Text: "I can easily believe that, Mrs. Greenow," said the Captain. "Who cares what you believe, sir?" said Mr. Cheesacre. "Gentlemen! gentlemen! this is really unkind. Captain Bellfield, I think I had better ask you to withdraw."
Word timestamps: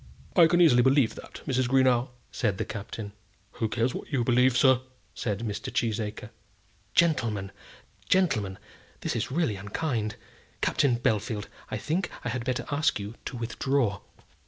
"I 0.35 0.47
can 0.47 0.61
easily 0.61 0.81
believe 0.81 1.13
that, 1.13 1.41
Mrs. 1.45 1.67
Greenow," 1.69 2.09
said 2.31 2.57
the 2.57 2.65
Captain. 2.65 3.11
"Who 3.61 3.69
cares 3.69 3.93
what 3.93 4.11
you 4.11 4.23
believe, 4.23 4.57
sir?" 4.57 4.81
said 5.13 5.41
Mr. 5.41 5.71
Cheesacre. 5.71 6.31
"Gentlemen! 6.95 7.51
gentlemen! 8.09 8.57
this 9.01 9.15
is 9.15 9.29
really 9.29 9.57
unkind. 9.57 10.15
Captain 10.59 10.95
Bellfield, 10.97 11.45
I 11.69 11.77
think 11.77 12.09
I 12.25 12.29
had 12.29 12.43
better 12.43 12.65
ask 12.71 12.99
you 12.99 13.13
to 13.25 13.37
withdraw." 13.37 13.99